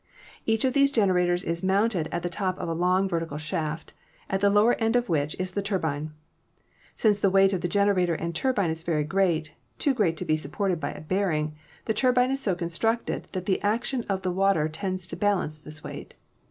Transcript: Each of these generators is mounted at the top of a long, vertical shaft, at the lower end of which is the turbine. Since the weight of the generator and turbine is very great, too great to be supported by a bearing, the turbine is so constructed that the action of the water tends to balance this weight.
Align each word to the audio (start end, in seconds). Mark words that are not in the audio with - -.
Each 0.47 0.65
of 0.65 0.73
these 0.73 0.91
generators 0.91 1.43
is 1.43 1.61
mounted 1.61 2.09
at 2.11 2.23
the 2.23 2.27
top 2.29 2.57
of 2.57 2.67
a 2.67 2.73
long, 2.73 3.07
vertical 3.07 3.37
shaft, 3.37 3.93
at 4.31 4.41
the 4.41 4.49
lower 4.49 4.73
end 4.77 4.95
of 4.95 5.09
which 5.09 5.35
is 5.37 5.51
the 5.51 5.61
turbine. 5.61 6.11
Since 6.95 7.19
the 7.19 7.29
weight 7.29 7.53
of 7.53 7.61
the 7.61 7.67
generator 7.67 8.15
and 8.15 8.33
turbine 8.33 8.71
is 8.71 8.81
very 8.81 9.03
great, 9.03 9.53
too 9.77 9.93
great 9.93 10.17
to 10.17 10.25
be 10.25 10.35
supported 10.37 10.79
by 10.79 10.89
a 10.89 11.01
bearing, 11.01 11.53
the 11.85 11.93
turbine 11.93 12.31
is 12.31 12.39
so 12.41 12.55
constructed 12.55 13.27
that 13.33 13.45
the 13.45 13.61
action 13.61 14.03
of 14.09 14.23
the 14.23 14.31
water 14.31 14.67
tends 14.67 15.05
to 15.05 15.15
balance 15.15 15.59
this 15.59 15.83
weight. 15.83 16.15